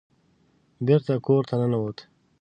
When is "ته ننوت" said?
1.49-1.97